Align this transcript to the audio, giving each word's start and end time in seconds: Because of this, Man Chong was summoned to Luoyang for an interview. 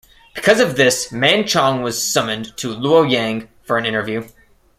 Because 0.33 0.59
of 0.59 0.77
this, 0.77 1.11
Man 1.11 1.45
Chong 1.45 1.83
was 1.83 2.03
summoned 2.03 2.57
to 2.57 2.69
Luoyang 2.69 3.49
for 3.61 3.77
an 3.77 3.85
interview. 3.85 4.27